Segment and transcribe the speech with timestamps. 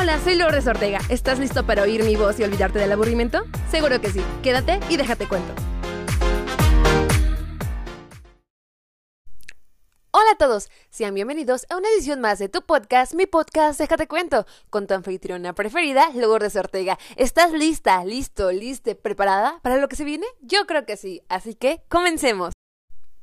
[0.00, 1.00] Hola, soy Lourdes Ortega.
[1.08, 3.42] ¿Estás listo para oír mi voz y olvidarte del aburrimiento?
[3.68, 4.22] Seguro que sí.
[4.44, 5.52] Quédate y déjate cuento.
[10.12, 14.06] Hola a todos, sean bienvenidos a una edición más de tu podcast, mi podcast Déjate
[14.06, 16.96] Cuento, con tu anfitriona preferida, Lourdes Ortega.
[17.16, 20.26] ¿Estás lista, listo, liste, preparada para lo que se viene?
[20.40, 22.52] Yo creo que sí, así que comencemos.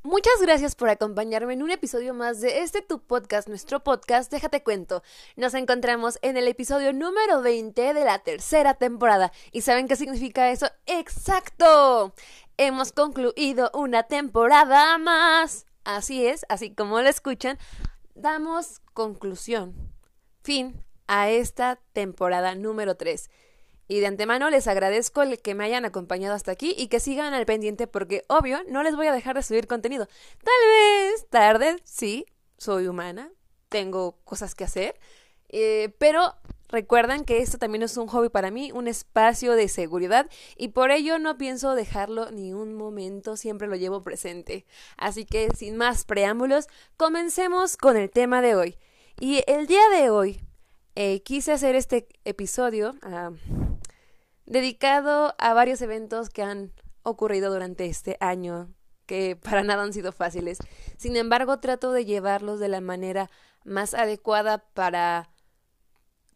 [0.05, 4.61] Muchas gracias por acompañarme en un episodio más de este tu podcast, nuestro podcast, déjate
[4.61, 5.01] cuento.
[5.35, 9.32] Nos encontramos en el episodio número 20 de la tercera temporada.
[9.51, 10.68] ¿Y saben qué significa eso?
[10.86, 12.13] ¡Exacto!
[12.57, 15.65] Hemos concluido una temporada más.
[15.83, 17.57] Así es, así como lo escuchan,
[18.13, 19.74] damos conclusión,
[20.43, 23.32] fin a esta temporada número 3.
[23.88, 27.34] Y de antemano les agradezco el que me hayan acompañado hasta aquí y que sigan
[27.34, 30.08] al pendiente porque, obvio, no les voy a dejar de subir contenido.
[30.08, 32.25] Tal vez tarde, sí,
[32.58, 33.31] soy humana,
[33.70, 35.00] tengo cosas que hacer,
[35.50, 36.36] eh, pero
[36.70, 40.92] recuerdan que esto también es un hobby para mí, un espacio de seguridad y por
[40.92, 44.66] ello no pienso dejarlo ni un momento, siempre lo llevo presente.
[44.97, 48.77] Así que, sin más preámbulos, comencemos con el tema de hoy.
[49.20, 50.42] Y el día de hoy
[50.95, 53.31] eh, quise hacer este episodio ah,
[54.45, 56.71] dedicado a varios eventos que han
[57.03, 58.73] ocurrido durante este año,
[59.05, 60.57] que para nada han sido fáciles.
[60.97, 63.29] Sin embargo, trato de llevarlos de la manera
[63.63, 65.29] más adecuada para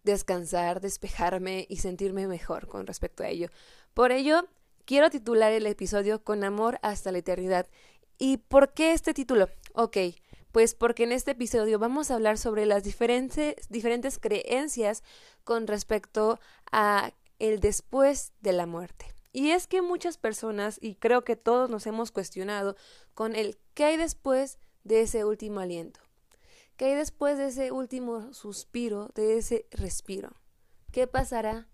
[0.03, 3.49] descansar, despejarme y sentirme mejor con respecto a ello.
[3.93, 4.47] Por ello,
[4.85, 7.67] quiero titular el episodio Con amor hasta la eternidad.
[8.17, 9.49] ¿Y por qué este título?
[9.73, 9.97] Ok,
[10.51, 15.03] pues porque en este episodio vamos a hablar sobre las diferentes, diferentes creencias
[15.43, 16.39] con respecto
[16.71, 19.05] a el después de la muerte.
[19.31, 22.75] Y es que muchas personas, y creo que todos nos hemos cuestionado
[23.13, 25.99] con el qué hay después de ese último aliento,
[26.77, 30.31] qué hay después de ese último suspiro, de ese respiro,
[30.91, 31.67] qué pasará.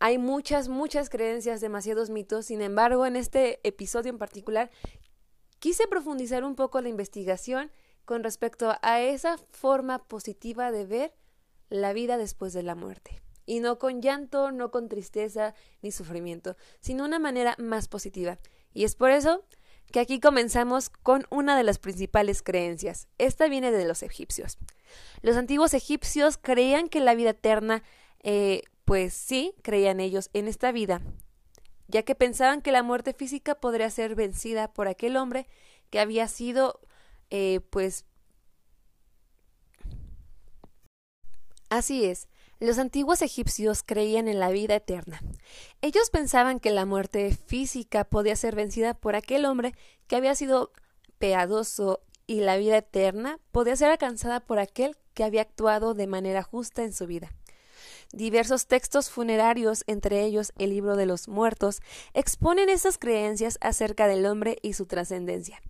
[0.00, 4.70] Hay muchas, muchas creencias, demasiados mitos, sin embargo, en este episodio en particular
[5.60, 7.70] quise profundizar un poco la investigación
[8.04, 11.14] con respecto a esa forma positiva de ver
[11.70, 13.23] la vida después de la muerte.
[13.46, 18.38] Y no con llanto, no con tristeza ni sufrimiento, sino una manera más positiva.
[18.72, 19.44] Y es por eso
[19.92, 23.06] que aquí comenzamos con una de las principales creencias.
[23.18, 24.58] Esta viene de los egipcios.
[25.22, 27.82] Los antiguos egipcios creían que la vida eterna,
[28.22, 31.00] eh, pues sí, creían ellos en esta vida,
[31.86, 35.46] ya que pensaban que la muerte física podría ser vencida por aquel hombre
[35.90, 36.80] que había sido,
[37.30, 38.04] eh, pues...
[41.70, 42.28] Así es,
[42.64, 45.20] los antiguos egipcios creían en la vida eterna.
[45.82, 49.74] Ellos pensaban que la muerte física podía ser vencida por aquel hombre
[50.06, 50.72] que había sido
[51.18, 56.42] piadoso y la vida eterna podía ser alcanzada por aquel que había actuado de manera
[56.42, 57.32] justa en su vida.
[58.12, 61.80] Diversos textos funerarios, entre ellos el libro de los muertos,
[62.12, 65.60] exponen estas creencias acerca del hombre y su trascendencia.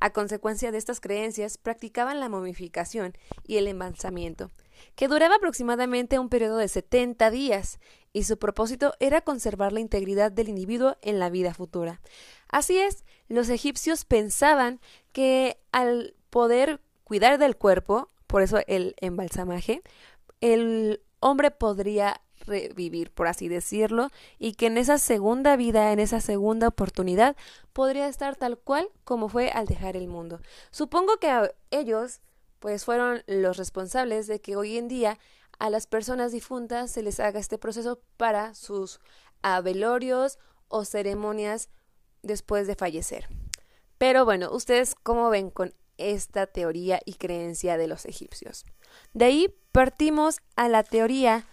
[0.00, 3.14] A consecuencia de estas creencias, practicaban la momificación
[3.46, 4.50] y el embalsamiento,
[4.94, 7.78] que duraba aproximadamente un periodo de 70 días,
[8.12, 12.00] y su propósito era conservar la integridad del individuo en la vida futura.
[12.48, 14.80] Así es, los egipcios pensaban
[15.12, 19.82] que al poder cuidar del cuerpo, por eso el embalsamaje,
[20.40, 24.08] el hombre podría revivir, por así decirlo,
[24.38, 27.36] y que en esa segunda vida, en esa segunda oportunidad,
[27.72, 30.40] podría estar tal cual como fue al dejar el mundo.
[30.70, 32.20] Supongo que ellos,
[32.58, 35.18] pues, fueron los responsables de que hoy en día
[35.58, 39.00] a las personas difuntas se les haga este proceso para sus
[39.62, 41.68] velorios o ceremonias
[42.22, 43.28] después de fallecer.
[43.98, 48.64] Pero bueno, ustedes cómo ven con esta teoría y creencia de los egipcios.
[49.12, 51.46] De ahí partimos a la teoría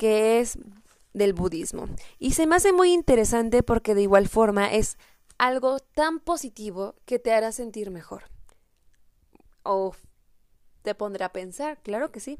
[0.00, 0.58] que es
[1.12, 1.84] del budismo.
[2.18, 4.96] Y se me hace muy interesante porque de igual forma es
[5.36, 8.22] algo tan positivo que te hará sentir mejor.
[9.62, 9.94] O
[10.80, 12.38] te pondrá a pensar, claro que sí.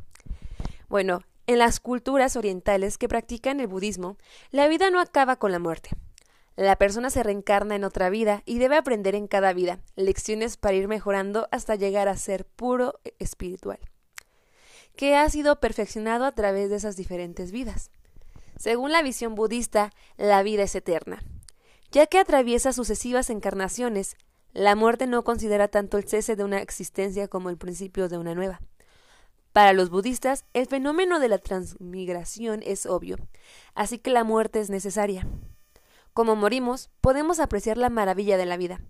[0.88, 4.16] Bueno, en las culturas orientales que practican el budismo,
[4.50, 5.90] la vida no acaba con la muerte.
[6.56, 10.76] La persona se reencarna en otra vida y debe aprender en cada vida lecciones para
[10.76, 13.80] ir mejorando hasta llegar a ser puro espiritual
[15.00, 17.90] que ha sido perfeccionado a través de esas diferentes vidas.
[18.58, 21.22] Según la visión budista, la vida es eterna.
[21.90, 24.18] Ya que atraviesa sucesivas encarnaciones,
[24.52, 28.34] la muerte no considera tanto el cese de una existencia como el principio de una
[28.34, 28.60] nueva.
[29.54, 33.16] Para los budistas, el fenómeno de la transmigración es obvio,
[33.74, 35.26] así que la muerte es necesaria.
[36.12, 38.82] Como morimos, podemos apreciar la maravilla de la vida.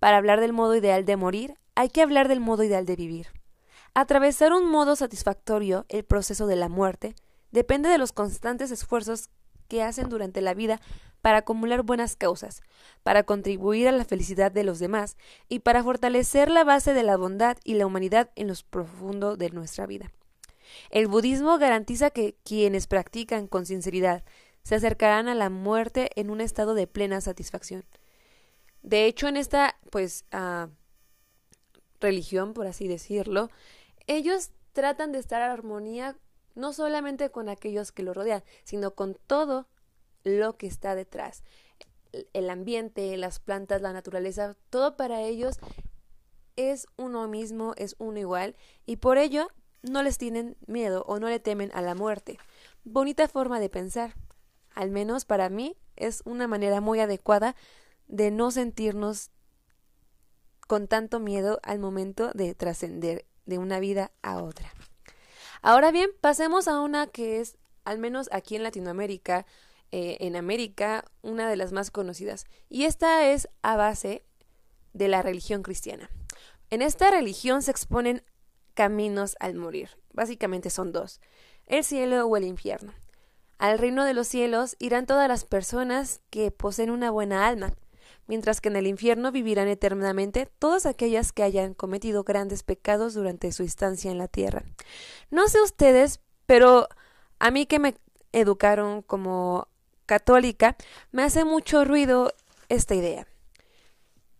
[0.00, 3.43] Para hablar del modo ideal de morir, hay que hablar del modo ideal de vivir.
[3.94, 7.14] Atravesar un modo satisfactorio el proceso de la muerte
[7.52, 9.30] depende de los constantes esfuerzos
[9.68, 10.80] que hacen durante la vida
[11.22, 12.62] para acumular buenas causas,
[13.04, 15.16] para contribuir a la felicidad de los demás
[15.48, 19.50] y para fortalecer la base de la bondad y la humanidad en lo profundo de
[19.50, 20.10] nuestra vida.
[20.90, 24.24] El budismo garantiza que quienes practican con sinceridad
[24.64, 27.84] se acercarán a la muerte en un estado de plena satisfacción.
[28.82, 30.68] De hecho, en esta, pues, ah,
[32.00, 33.50] religión, por así decirlo,
[34.06, 36.16] ellos tratan de estar en armonía
[36.54, 39.66] no solamente con aquellos que lo rodean, sino con todo
[40.22, 41.42] lo que está detrás.
[42.32, 45.58] El ambiente, las plantas, la naturaleza, todo para ellos
[46.56, 48.54] es uno mismo, es uno igual,
[48.86, 49.48] y por ello
[49.82, 52.38] no les tienen miedo o no le temen a la muerte.
[52.84, 54.14] Bonita forma de pensar.
[54.74, 57.54] Al menos para mí es una manera muy adecuada
[58.06, 59.30] de no sentirnos
[60.66, 64.72] con tanto miedo al momento de trascender de una vida a otra.
[65.62, 69.46] Ahora bien, pasemos a una que es, al menos aquí en Latinoamérica,
[69.92, 74.24] eh, en América una de las más conocidas, y esta es a base
[74.92, 76.10] de la religión cristiana.
[76.70, 78.22] En esta religión se exponen
[78.74, 79.90] caminos al morir.
[80.12, 81.20] Básicamente son dos,
[81.66, 82.92] el cielo o el infierno.
[83.58, 87.72] Al reino de los cielos irán todas las personas que poseen una buena alma,
[88.26, 93.52] mientras que en el infierno vivirán eternamente todas aquellas que hayan cometido grandes pecados durante
[93.52, 94.64] su estancia en la tierra.
[95.30, 96.88] No sé ustedes, pero
[97.38, 97.94] a mí que me
[98.32, 99.68] educaron como
[100.06, 100.76] católica,
[101.12, 102.32] me hace mucho ruido
[102.68, 103.26] esta idea.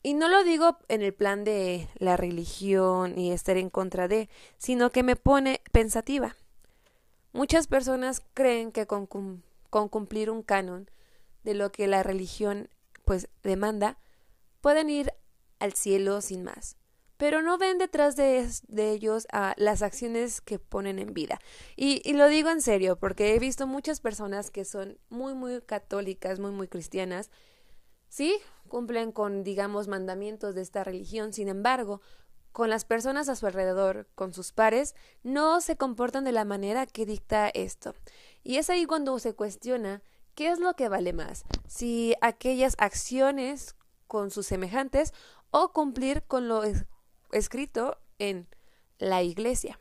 [0.03, 4.29] Y no lo digo en el plan de la religión y estar en contra de,
[4.59, 6.37] sino que me pone pensativa.
[7.33, 9.07] Muchas personas creen que con,
[9.71, 10.91] con cumplir un canon
[11.43, 12.69] de lo que la religión
[13.05, 13.99] pues demanda,
[14.61, 15.13] pueden ir
[15.59, 16.77] al cielo sin más
[17.17, 18.47] pero no ven detrás de,
[18.77, 21.41] ellos a las acciones que ponen en vida.
[21.77, 25.61] Y, y, lo digo en serio, porque he visto muchas personas que son muy, muy
[25.63, 27.31] católicas, muy, muy cristianas.
[28.09, 28.37] Sí,
[28.69, 32.01] cumplen con, digamos, mandamientos de esta religión, sin embargo,
[32.53, 36.87] con las personas a su alrededor, con sus pares, no se comportan de la manera
[36.87, 37.95] que dicta esto.
[38.43, 40.03] Y es ahí cuando se cuestiona
[40.35, 43.77] qué es lo que vale más, si aquellas acciones
[44.07, 45.13] con sus semejantes
[45.51, 46.63] o cumplir con lo
[47.33, 48.49] escrito en
[48.99, 49.79] la iglesia.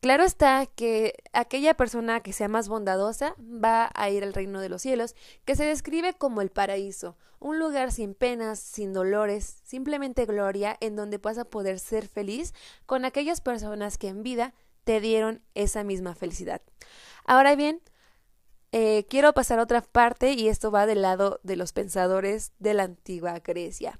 [0.00, 4.68] Claro está que aquella persona que sea más bondadosa va a ir al reino de
[4.68, 10.26] los cielos, que se describe como el paraíso, un lugar sin penas, sin dolores, simplemente
[10.26, 12.54] gloria, en donde vas a poder ser feliz
[12.86, 14.54] con aquellas personas que en vida
[14.84, 16.62] te dieron esa misma felicidad.
[17.24, 17.80] Ahora bien,
[18.78, 22.74] eh, quiero pasar a otra parte y esto va del lado de los pensadores de
[22.74, 23.98] la antigua Grecia.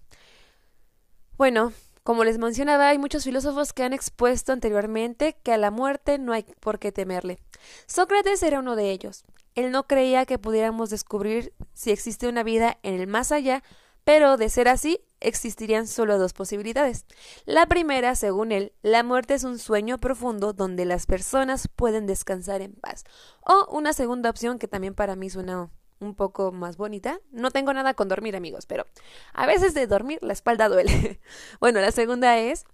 [1.39, 6.19] Bueno, como les mencionaba, hay muchos filósofos que han expuesto anteriormente que a la muerte
[6.19, 7.39] no hay por qué temerle.
[7.87, 9.25] Sócrates era uno de ellos.
[9.55, 13.63] Él no creía que pudiéramos descubrir si existe una vida en el más allá,
[14.07, 17.07] pero de ser así, existirían solo dos posibilidades.
[17.45, 22.63] La primera, según él, la muerte es un sueño profundo donde las personas pueden descansar
[22.63, 23.03] en paz.
[23.41, 27.19] O una segunda opción que también para mí suena un poco más bonita.
[27.33, 28.87] No tengo nada con dormir, amigos, pero
[29.33, 31.21] a veces de dormir la espalda duele.
[31.61, 32.65] bueno, la segunda es,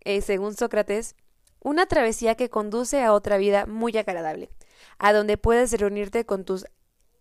[0.00, 1.16] eh, según Sócrates,
[1.60, 4.48] una travesía que conduce a otra vida muy agradable,
[4.96, 6.64] a donde puedes reunirte con tus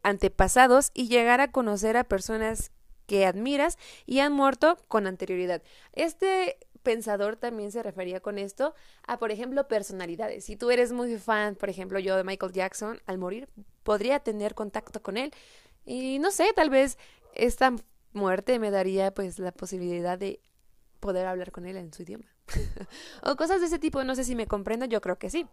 [0.03, 2.71] antepasados y llegar a conocer a personas
[3.07, 5.63] que admiras y han muerto con anterioridad.
[5.93, 8.73] Este pensador también se refería con esto
[9.05, 10.45] a, por ejemplo, personalidades.
[10.45, 13.49] Si tú eres muy fan, por ejemplo, yo de Michael Jackson, al morir
[13.83, 15.33] podría tener contacto con él
[15.85, 16.97] y no sé, tal vez
[17.33, 17.73] esta
[18.13, 20.41] muerte me daría pues la posibilidad de
[20.99, 22.25] poder hablar con él en su idioma.
[23.23, 25.45] o cosas de ese tipo, no sé si me comprendo, yo creo que sí.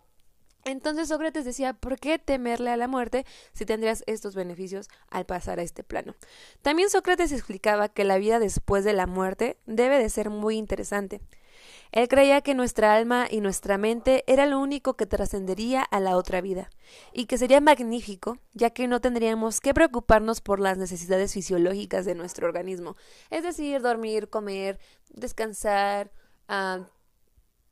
[0.65, 5.59] Entonces Sócrates decía, ¿por qué temerle a la muerte si tendrías estos beneficios al pasar
[5.59, 6.15] a este plano?
[6.63, 11.21] También Sócrates explicaba que la vida después de la muerte debe de ser muy interesante.
[11.93, 16.17] Él creía que nuestra alma y nuestra mente era lo único que trascendería a la
[16.17, 16.71] otra vida,
[17.13, 22.17] y que sería magnífico, ya que no tendríamos que preocuparnos por las necesidades fisiológicas de
[22.17, 22.97] nuestro organismo,
[23.31, 24.81] es decir, dormir, comer,
[25.11, 26.11] descansar,
[26.49, 26.83] uh,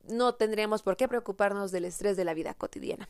[0.09, 3.09] no tendríamos por qué preocuparnos del estrés de la vida cotidiana.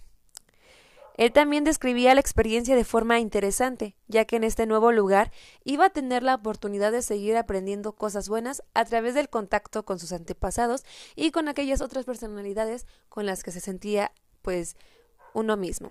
[1.16, 5.30] Él también describía la experiencia de forma interesante, ya que en este nuevo lugar
[5.64, 9.98] iba a tener la oportunidad de seguir aprendiendo cosas buenas a través del contacto con
[9.98, 10.84] sus antepasados
[11.14, 14.76] y con aquellas otras personalidades con las que se sentía pues
[15.34, 15.90] uno mismo.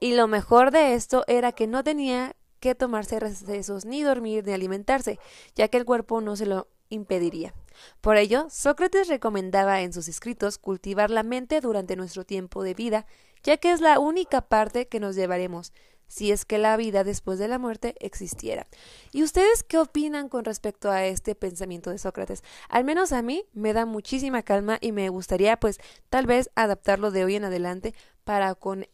[0.00, 4.52] Y lo mejor de esto era que no tenía que tomarse recesos ni dormir ni
[4.52, 5.20] alimentarse,
[5.54, 7.54] ya que el cuerpo no se lo impediría.
[8.00, 13.06] Por ello, Sócrates recomendaba en sus escritos cultivar la mente durante nuestro tiempo de vida,
[13.42, 15.72] ya que es la única parte que nos llevaremos,
[16.08, 18.66] si es que la vida después de la muerte existiera.
[19.12, 22.42] ¿Y ustedes qué opinan con respecto a este pensamiento de Sócrates?
[22.68, 25.78] Al menos a mí me da muchísima calma y me gustaría pues
[26.08, 28.86] tal vez adaptarlo de hoy en adelante para con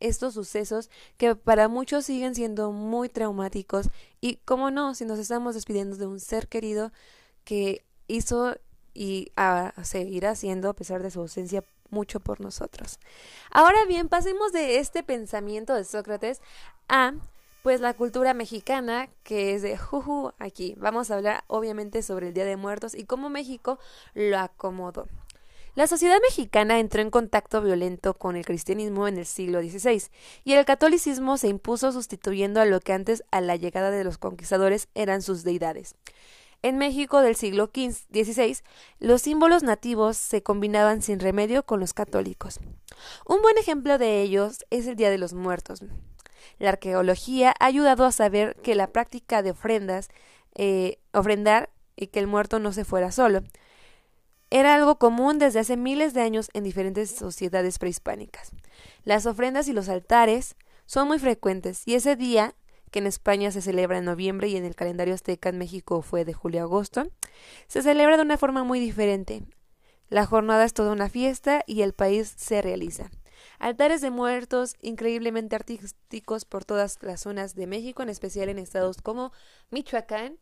[0.00, 3.88] estos sucesos que para muchos siguen siendo muy traumáticos
[4.20, 6.92] y como no, si nos estamos despidiendo de un ser querido
[7.48, 8.58] que hizo
[8.92, 12.98] y a seguir haciendo a pesar de su ausencia mucho por nosotros.
[13.50, 16.42] Ahora bien, pasemos de este pensamiento de Sócrates
[16.90, 17.14] a
[17.62, 20.74] pues la cultura mexicana que es de juju aquí.
[20.76, 23.78] Vamos a hablar obviamente sobre el Día de Muertos y cómo México
[24.12, 25.08] lo acomodó.
[25.74, 30.02] La sociedad mexicana entró en contacto violento con el cristianismo en el siglo XVI
[30.44, 34.18] y el catolicismo se impuso sustituyendo a lo que antes a la llegada de los
[34.18, 35.94] conquistadores eran sus deidades.
[36.62, 38.58] En México del siglo XVI,
[38.98, 42.58] los símbolos nativos se combinaban sin remedio con los católicos.
[43.24, 45.84] Un buen ejemplo de ellos es el Día de los Muertos.
[46.58, 50.08] La arqueología ha ayudado a saber que la práctica de ofrendas,
[50.56, 53.42] eh, ofrendar y que el muerto no se fuera solo,
[54.50, 58.50] era algo común desde hace miles de años en diferentes sociedades prehispánicas.
[59.04, 62.54] Las ofrendas y los altares son muy frecuentes y ese día
[62.90, 66.24] que en España se celebra en noviembre y en el calendario azteca en México fue
[66.24, 67.08] de julio a agosto,
[67.66, 69.42] se celebra de una forma muy diferente.
[70.08, 73.10] La jornada es toda una fiesta y el país se realiza.
[73.58, 79.02] Altares de muertos increíblemente artísticos por todas las zonas de México, en especial en estados
[79.02, 79.32] como
[79.70, 80.38] Michoacán,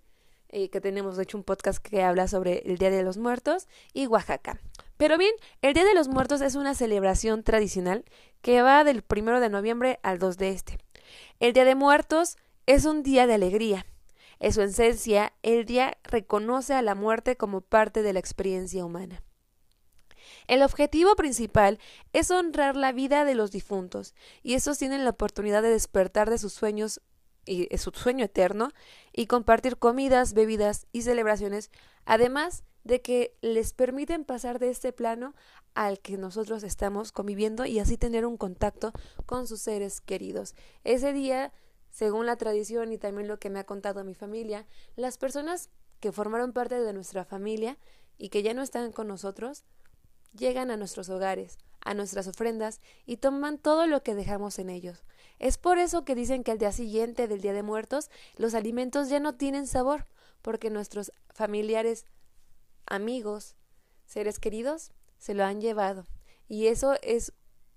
[0.48, 3.66] eh, que tenemos de hecho un podcast que habla sobre el Día de los Muertos,
[3.92, 4.60] y Oaxaca.
[4.96, 8.04] Pero bien, el Día de los Muertos es una celebración tradicional
[8.42, 10.78] que va del primero de noviembre al 2 de este.
[11.40, 12.36] El Día de Muertos
[12.66, 13.86] es un día de alegría.
[14.38, 19.22] En su esencia, el día reconoce a la muerte como parte de la experiencia humana.
[20.46, 21.78] El objetivo principal
[22.12, 26.38] es honrar la vida de los difuntos, y estos tienen la oportunidad de despertar de
[26.38, 27.00] sus sueños
[27.46, 28.70] y su sueño eterno
[29.12, 31.70] y compartir comidas, bebidas y celebraciones,
[32.04, 35.34] además de que les permiten pasar de este plano
[35.74, 38.92] al que nosotros estamos conviviendo y así tener un contacto
[39.26, 40.54] con sus seres queridos.
[40.84, 41.52] Ese día,
[41.90, 46.12] según la tradición y también lo que me ha contado mi familia, las personas que
[46.12, 47.76] formaron parte de nuestra familia
[48.18, 49.64] y que ya no están con nosotros,
[50.32, 55.04] llegan a nuestros hogares, a nuestras ofrendas y toman todo lo que dejamos en ellos.
[55.38, 59.08] Es por eso que dicen que al día siguiente del Día de Muertos los alimentos
[59.08, 60.06] ya no tienen sabor,
[60.42, 62.06] porque nuestros familiares
[62.86, 63.56] amigos,
[64.06, 66.06] seres queridos, se lo han llevado.
[66.48, 67.32] Y eso es,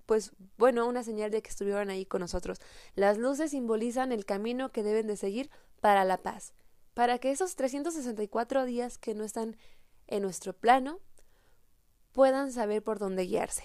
[0.06, 2.58] pues, bueno, una señal de que estuvieron ahí con nosotros.
[2.94, 5.50] Las luces simbolizan el camino que deben de seguir
[5.80, 6.54] para la paz,
[6.94, 9.56] para que esos 364 días que no están
[10.06, 11.00] en nuestro plano
[12.12, 13.64] puedan saber por dónde guiarse.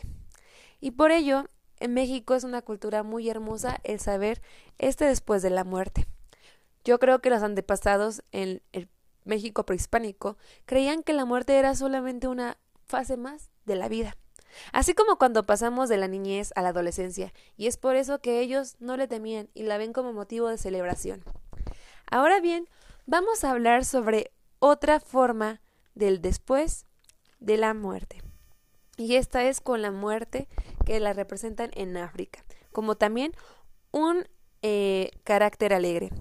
[0.80, 1.46] Y por ello,
[1.86, 4.42] en México es una cultura muy hermosa el saber
[4.78, 6.08] este después de la muerte.
[6.84, 8.90] Yo creo que los antepasados en el
[9.26, 14.16] México prehispánico, creían que la muerte era solamente una fase más de la vida.
[14.72, 18.40] Así como cuando pasamos de la niñez a la adolescencia, y es por eso que
[18.40, 21.24] ellos no le temían y la ven como motivo de celebración.
[22.10, 22.70] Ahora bien,
[23.06, 25.60] vamos a hablar sobre otra forma
[25.94, 26.86] del después
[27.40, 28.22] de la muerte.
[28.98, 30.48] Y esta es con la muerte
[30.86, 33.34] que la representan en África, como también
[33.92, 34.28] un
[34.62, 36.12] eh, carácter alegre.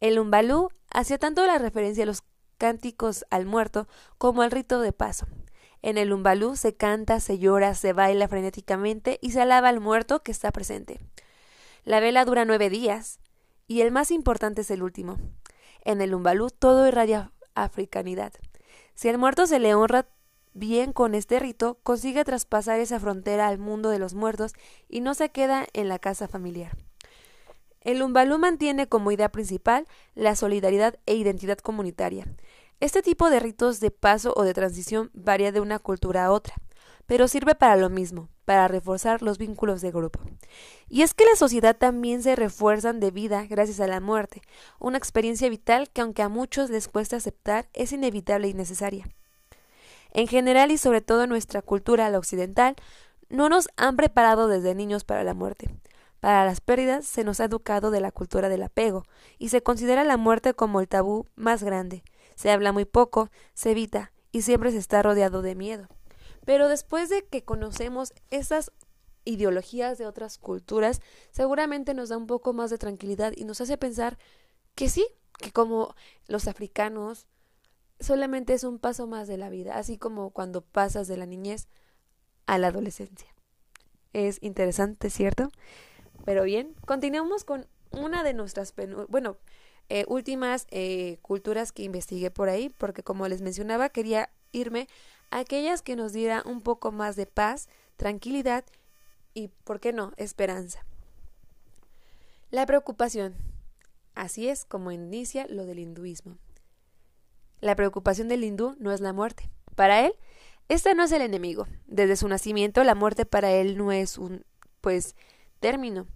[0.00, 2.22] El umbalú hacía tanto la referencia a los
[2.56, 3.88] cánticos al muerto
[4.18, 5.26] como al rito de paso.
[5.80, 10.22] En el umbalú se canta, se llora, se baila frenéticamente y se alaba al muerto
[10.22, 11.00] que está presente.
[11.84, 13.20] La vela dura nueve días
[13.66, 15.18] y el más importante es el último.
[15.84, 18.32] En el umbalú todo irradia africanidad.
[18.94, 20.08] Si al muerto se le honra
[20.54, 24.52] bien con este rito, consigue traspasar esa frontera al mundo de los muertos
[24.88, 26.76] y no se queda en la casa familiar.
[27.80, 32.26] El umbalú mantiene como idea principal la solidaridad e identidad comunitaria.
[32.80, 36.54] Este tipo de ritos de paso o de transición varía de una cultura a otra,
[37.06, 40.20] pero sirve para lo mismo, para reforzar los vínculos de grupo.
[40.88, 44.42] Y es que la sociedad también se refuerzan de vida gracias a la muerte,
[44.78, 49.08] una experiencia vital que aunque a muchos les cuesta aceptar, es inevitable y necesaria.
[50.12, 52.76] En general y sobre todo en nuestra cultura la occidental,
[53.28, 55.70] no nos han preparado desde niños para la muerte.
[56.20, 59.04] Para las pérdidas se nos ha educado de la cultura del apego,
[59.38, 62.02] y se considera la muerte como el tabú más grande,
[62.38, 65.88] se habla muy poco, se evita y siempre se está rodeado de miedo.
[66.44, 68.72] Pero después de que conocemos esas
[69.24, 71.00] ideologías de otras culturas,
[71.30, 74.18] seguramente nos da un poco más de tranquilidad y nos hace pensar
[74.74, 75.06] que sí,
[75.38, 75.94] que como
[76.28, 77.26] los africanos
[78.00, 81.68] solamente es un paso más de la vida, así como cuando pasas de la niñez
[82.46, 83.28] a la adolescencia.
[84.12, 85.50] Es interesante, ¿cierto?
[86.24, 88.74] Pero bien, continuamos con una de nuestras,
[89.08, 89.38] bueno,
[89.88, 94.88] eh, últimas eh, culturas que investigué por ahí, porque como les mencionaba, quería irme
[95.30, 98.64] a aquellas que nos diera un poco más de paz, tranquilidad
[99.34, 100.84] y, ¿por qué no?, esperanza.
[102.50, 103.34] La preocupación.
[104.14, 106.38] Así es como inicia lo del hinduismo.
[107.60, 109.50] La preocupación del hindú no es la muerte.
[109.74, 110.12] Para él,
[110.68, 111.66] este no es el enemigo.
[111.86, 114.44] Desde su nacimiento, la muerte para él no es un,
[114.80, 115.16] pues,
[115.60, 116.06] término.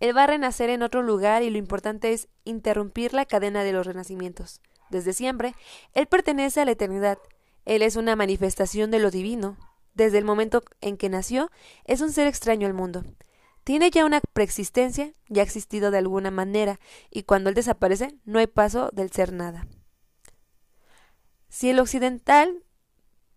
[0.00, 3.72] Él va a renacer en otro lugar y lo importante es interrumpir la cadena de
[3.72, 4.60] los renacimientos.
[4.90, 5.54] Desde siempre,
[5.92, 7.18] él pertenece a la eternidad.
[7.64, 9.56] Él es una manifestación de lo divino.
[9.94, 11.50] Desde el momento en que nació,
[11.84, 13.04] es un ser extraño al mundo.
[13.64, 18.38] Tiene ya una preexistencia, ya ha existido de alguna manera, y cuando él desaparece, no
[18.38, 19.66] hay paso del ser nada.
[21.48, 22.62] Si el occidental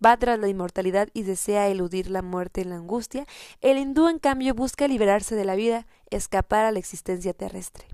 [0.03, 3.25] va tras la inmortalidad y desea eludir la muerte en la angustia,
[3.61, 7.85] el hindú en cambio busca liberarse de la vida, escapar a la existencia terrestre.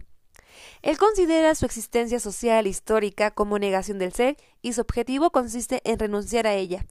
[0.81, 5.99] Él considera su existencia social histórica como negación del ser y su objetivo consiste en
[5.99, 6.85] renunciar a ella.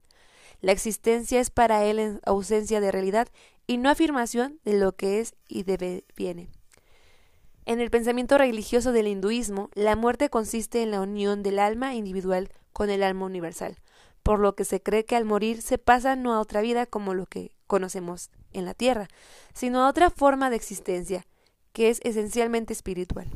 [0.61, 3.27] La existencia es para él en ausencia de realidad
[3.67, 6.49] y no afirmación de lo que es y debe viene.
[7.65, 12.49] En el pensamiento religioso del hinduismo, la muerte consiste en la unión del alma individual
[12.77, 13.75] con el alma universal,
[14.21, 17.15] por lo que se cree que al morir se pasa no a otra vida como
[17.15, 19.07] lo que conocemos en la tierra,
[19.55, 21.25] sino a otra forma de existencia,
[21.73, 23.31] que es esencialmente espiritual.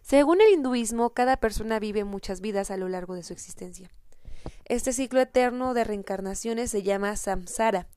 [0.00, 3.90] Según el hinduismo, cada persona vive muchas vidas a lo largo de su existencia.
[4.64, 7.88] Este ciclo eterno de reencarnaciones se llama samsara.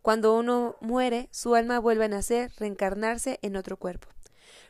[0.00, 4.08] Cuando uno muere, su alma vuelve a nacer, reencarnarse en otro cuerpo.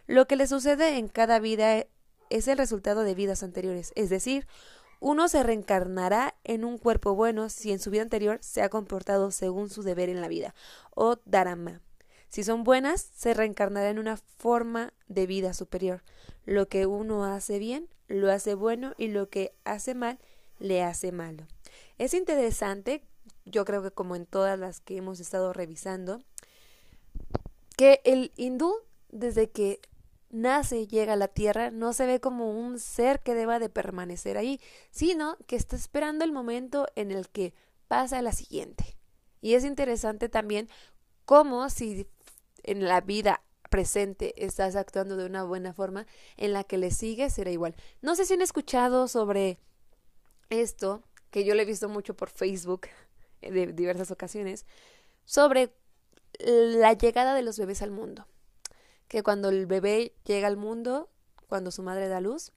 [0.08, 1.86] Lo que le sucede en cada vida
[2.28, 4.48] es el resultado de vidas anteriores, es decir,
[5.02, 9.32] uno se reencarnará en un cuerpo bueno si en su vida anterior se ha comportado
[9.32, 10.54] según su deber en la vida,
[10.94, 11.80] o dharma.
[12.28, 16.04] Si son buenas, se reencarnará en una forma de vida superior.
[16.46, 20.20] Lo que uno hace bien, lo hace bueno y lo que hace mal,
[20.60, 21.48] le hace malo.
[21.98, 23.02] Es interesante,
[23.44, 26.22] yo creo que como en todas las que hemos estado revisando,
[27.76, 28.72] que el hindú,
[29.10, 29.80] desde que
[30.32, 33.68] nace y llega a la tierra, no se ve como un ser que deba de
[33.68, 37.54] permanecer ahí, sino que está esperando el momento en el que
[37.86, 38.96] pasa a la siguiente.
[39.40, 40.68] Y es interesante también
[41.24, 42.08] cómo si
[42.64, 47.30] en la vida presente estás actuando de una buena forma, en la que le sigue
[47.30, 47.76] será igual.
[48.00, 49.58] No sé si han escuchado sobre
[50.50, 52.88] esto, que yo lo he visto mucho por Facebook
[53.40, 54.66] de diversas ocasiones,
[55.24, 55.74] sobre
[56.38, 58.26] la llegada de los bebés al mundo
[59.12, 61.10] que cuando el bebé llega al mundo,
[61.46, 62.54] cuando su madre da luz,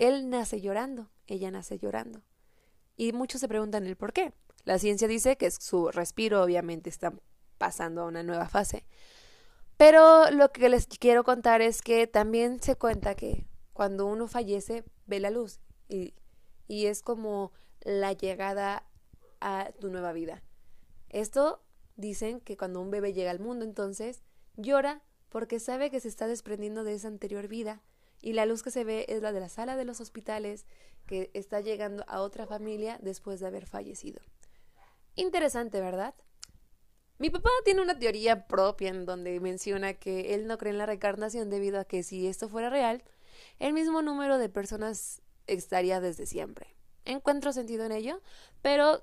[0.00, 2.24] él nace llorando, ella nace llorando.
[2.96, 4.32] Y muchos se preguntan el por qué.
[4.64, 7.12] La ciencia dice que su respiro obviamente está
[7.58, 8.86] pasando a una nueva fase.
[9.76, 14.82] Pero lo que les quiero contar es que también se cuenta que cuando uno fallece
[15.06, 16.12] ve la luz y,
[16.66, 18.82] y es como la llegada
[19.40, 20.42] a tu nueva vida.
[21.08, 21.62] Esto
[21.94, 24.24] dicen que cuando un bebé llega al mundo entonces
[24.56, 27.82] llora porque sabe que se está desprendiendo de esa anterior vida
[28.20, 30.66] y la luz que se ve es la de la sala de los hospitales
[31.06, 34.20] que está llegando a otra familia después de haber fallecido.
[35.14, 36.14] Interesante, ¿verdad?
[37.18, 40.86] Mi papá tiene una teoría propia en donde menciona que él no cree en la
[40.86, 43.02] reencarnación debido a que si esto fuera real,
[43.58, 46.76] el mismo número de personas estaría desde siempre.
[47.04, 48.20] Encuentro sentido en ello,
[48.62, 49.02] pero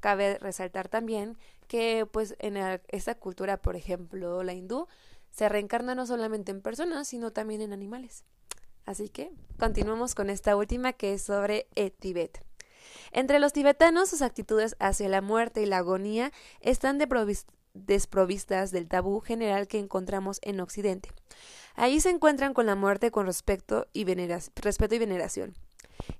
[0.00, 2.56] cabe resaltar también que pues en
[2.88, 4.88] esta cultura, por ejemplo, la hindú,
[5.32, 8.24] se reencarna no solamente en personas, sino también en animales.
[8.84, 12.44] Así que continuamos con esta última que es sobre el Tibet.
[13.12, 16.98] Entre los tibetanos, sus actitudes hacia la muerte y la agonía están
[17.74, 21.10] desprovistas del tabú general que encontramos en Occidente.
[21.74, 24.04] Allí se encuentran con la muerte con y, respeto y
[24.98, 25.54] veneración.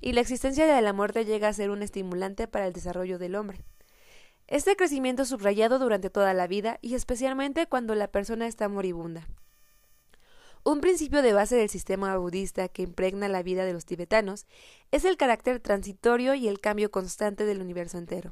[0.00, 3.34] Y la existencia de la muerte llega a ser un estimulante para el desarrollo del
[3.34, 3.64] hombre.
[4.52, 9.26] Este crecimiento subrayado durante toda la vida y especialmente cuando la persona está moribunda.
[10.62, 14.46] Un principio de base del sistema budista que impregna la vida de los tibetanos
[14.90, 18.30] es el carácter transitorio y el cambio constante del universo entero.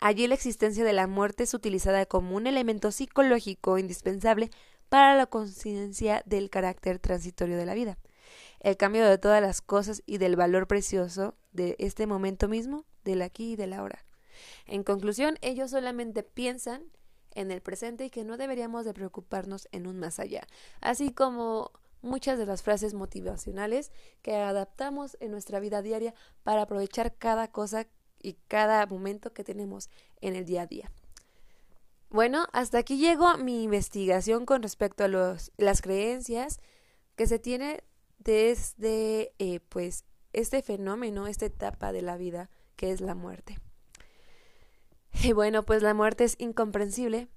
[0.00, 4.50] Allí la existencia de la muerte es utilizada como un elemento psicológico indispensable
[4.88, 7.96] para la conciencia del carácter transitorio de la vida,
[8.58, 13.22] el cambio de todas las cosas y del valor precioso de este momento mismo, del
[13.22, 14.03] aquí y del ahora.
[14.66, 16.84] En conclusión, ellos solamente piensan
[17.32, 20.46] en el presente y que no deberíamos de preocuparnos en un más allá.
[20.80, 23.90] Así como muchas de las frases motivacionales
[24.22, 27.86] que adaptamos en nuestra vida diaria para aprovechar cada cosa
[28.22, 30.92] y cada momento que tenemos en el día a día.
[32.10, 36.60] Bueno, hasta aquí llego mi investigación con respecto a las creencias
[37.16, 37.82] que se tiene
[38.18, 43.58] desde eh, pues este fenómeno, esta etapa de la vida que es la muerte.
[45.22, 47.28] Y bueno, pues la muerte es incomprensible,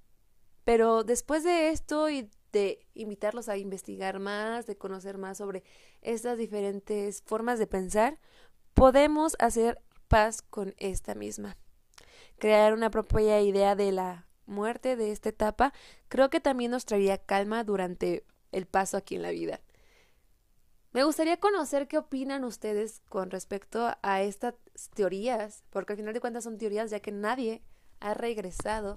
[0.64, 5.64] pero después de esto y de invitarlos a investigar más, de conocer más sobre
[6.02, 8.20] estas diferentes formas de pensar,
[8.74, 11.58] podemos hacer paz con esta misma.
[12.40, 15.74] Crear una propia idea de la muerte de esta etapa
[16.08, 19.62] creo que también nos traería calma durante el paso aquí en la vida.
[20.98, 24.56] Me gustaría conocer qué opinan ustedes con respecto a estas
[24.96, 27.62] teorías, porque al final de cuentas son teorías ya que nadie
[28.00, 28.96] ha regresado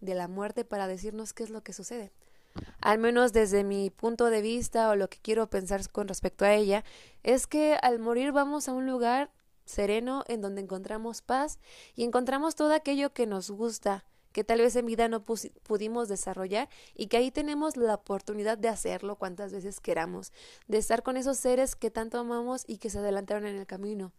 [0.00, 2.10] de la muerte para decirnos qué es lo que sucede.
[2.80, 6.52] Al menos desde mi punto de vista o lo que quiero pensar con respecto a
[6.52, 6.82] ella,
[7.22, 9.30] es que al morir vamos a un lugar
[9.66, 11.60] sereno en donde encontramos paz
[11.94, 14.04] y encontramos todo aquello que nos gusta,
[14.36, 18.68] que tal vez en vida no pudimos desarrollar y que ahí tenemos la oportunidad de
[18.68, 20.30] hacerlo cuantas veces queramos,
[20.68, 24.12] de estar con esos seres que tanto amamos y que se adelantaron en el camino.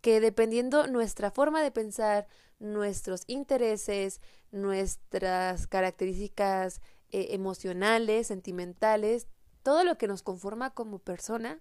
[0.00, 2.26] Que dependiendo nuestra forma de pensar,
[2.58, 6.80] nuestros intereses, nuestras características
[7.10, 9.26] eh, emocionales, sentimentales,
[9.62, 11.60] todo lo que nos conforma como persona,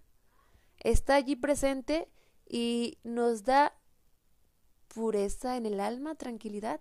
[0.79, 2.09] está allí presente
[2.47, 3.77] y nos da
[4.87, 6.79] pureza en el alma, tranquilidad,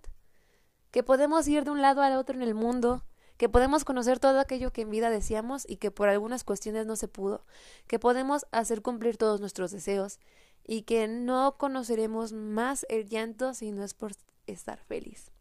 [0.93, 3.05] que podemos ir de un lado al otro en el mundo,
[3.37, 6.95] que podemos conocer todo aquello que en vida deseamos y que por algunas cuestiones no
[6.95, 7.45] se pudo,
[7.89, 10.21] que podemos hacer cumplir todos nuestros deseos,
[10.65, 14.13] y que no conoceremos más el llanto si no es por
[14.47, 15.33] estar feliz.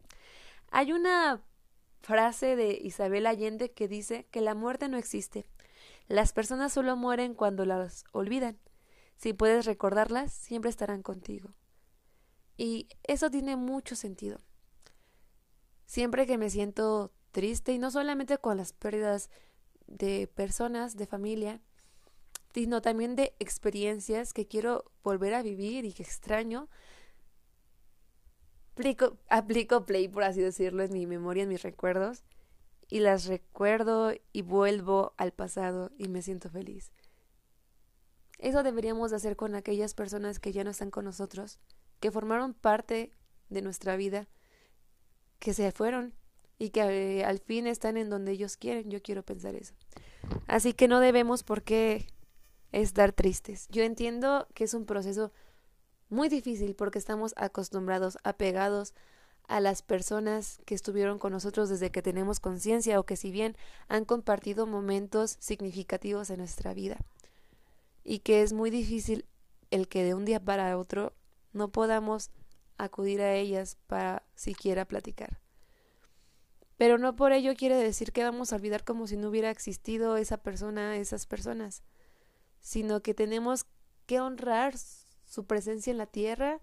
[0.70, 1.42] Hay una
[2.00, 5.46] frase de Isabel Allende que dice que la muerte no existe.
[6.08, 8.58] Las personas solo mueren cuando las olvidan.
[9.16, 11.54] Si puedes recordarlas, siempre estarán contigo.
[12.56, 14.40] Y eso tiene mucho sentido.
[15.92, 19.28] Siempre que me siento triste, y no solamente con las pérdidas
[19.86, 21.60] de personas, de familia,
[22.54, 26.70] sino también de experiencias que quiero volver a vivir y que extraño.
[28.70, 32.24] Aplico, aplico play, por así decirlo, en mi memoria, en mis recuerdos,
[32.88, 36.90] y las recuerdo y vuelvo al pasado y me siento feliz.
[38.38, 41.58] Eso deberíamos hacer con aquellas personas que ya no están con nosotros,
[42.00, 43.12] que formaron parte
[43.50, 44.26] de nuestra vida,
[45.42, 46.14] que se fueron
[46.56, 46.82] y que
[47.18, 48.88] eh, al fin están en donde ellos quieren.
[48.90, 49.74] Yo quiero pensar eso.
[50.46, 52.06] Así que no debemos por qué
[52.70, 53.66] estar tristes.
[53.68, 55.32] Yo entiendo que es un proceso
[56.10, 58.94] muy difícil porque estamos acostumbrados, apegados
[59.48, 63.56] a las personas que estuvieron con nosotros desde que tenemos conciencia o que si bien
[63.88, 66.98] han compartido momentos significativos en nuestra vida
[68.04, 69.26] y que es muy difícil
[69.72, 71.12] el que de un día para otro
[71.52, 72.30] no podamos
[72.84, 75.40] acudir a ellas para siquiera platicar.
[76.76, 80.16] Pero no por ello quiere decir que vamos a olvidar como si no hubiera existido
[80.16, 81.82] esa persona, esas personas
[82.62, 83.66] sino que tenemos
[84.06, 84.74] que honrar
[85.26, 86.60] su presencia en la tierra,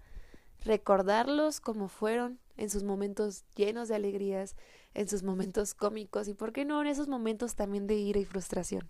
[0.64, 4.56] recordarlos como fueron en sus momentos llenos de alegrías,
[4.94, 8.26] en sus momentos cómicos y, ¿por qué no, en esos momentos también de ira y
[8.26, 8.90] frustración?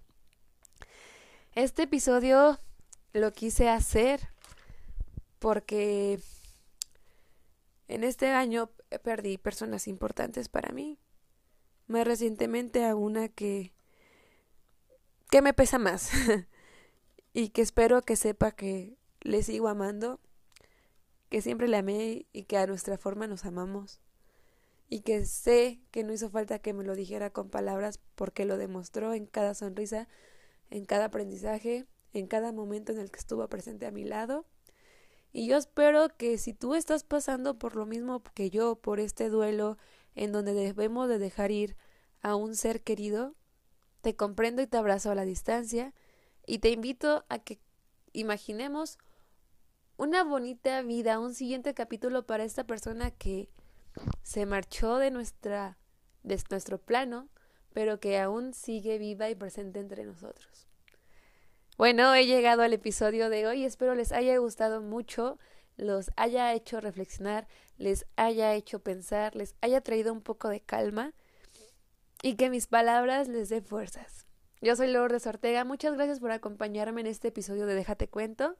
[1.53, 2.59] Este episodio
[3.11, 4.29] lo quise hacer
[5.39, 6.19] porque
[7.89, 8.71] en este año
[9.03, 10.97] perdí personas importantes para mí.
[11.87, 13.73] Más recientemente a una que
[15.29, 16.11] que me pesa más.
[17.33, 20.19] y que espero que sepa que le sigo amando,
[21.29, 23.99] que siempre le amé y que a nuestra forma nos amamos
[24.89, 28.57] y que sé que no hizo falta que me lo dijera con palabras porque lo
[28.57, 30.07] demostró en cada sonrisa,
[30.71, 34.45] en cada aprendizaje, en cada momento en el que estuvo presente a mi lado.
[35.31, 39.29] Y yo espero que si tú estás pasando por lo mismo que yo, por este
[39.29, 39.77] duelo
[40.15, 41.75] en donde debemos de dejar ir
[42.21, 43.35] a un ser querido,
[44.01, 45.93] te comprendo y te abrazo a la distancia
[46.45, 47.59] y te invito a que
[48.13, 48.97] imaginemos
[49.97, 53.49] una bonita vida, un siguiente capítulo para esta persona que
[54.23, 55.77] se marchó de nuestra
[56.23, 57.29] de nuestro plano,
[57.73, 60.68] pero que aún sigue viva y presente entre nosotros.
[61.79, 65.39] Bueno, he llegado al episodio de hoy, espero les haya gustado mucho,
[65.77, 71.13] los haya hecho reflexionar, les haya hecho pensar, les haya traído un poco de calma
[72.21, 74.25] y que mis palabras les dé fuerzas.
[74.59, 78.57] Yo soy Lourdes Ortega, muchas gracias por acompañarme en este episodio de Déjate Cuento.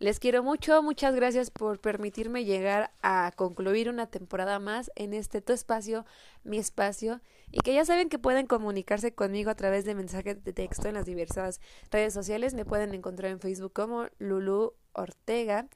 [0.00, 5.42] Les quiero mucho, muchas gracias por permitirme llegar a concluir una temporada más en este
[5.42, 6.06] tu espacio,
[6.42, 10.54] mi espacio, y que ya saben que pueden comunicarse conmigo a través de mensajes de
[10.54, 11.60] texto en las diversas
[11.90, 12.54] redes sociales.
[12.54, 15.68] Me pueden encontrar en Facebook como Lulu Ortega,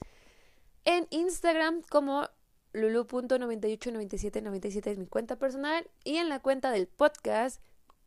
[0.87, 2.27] en Instagram como
[2.73, 7.61] lulu.989797 es mi cuenta personal y en la cuenta del podcast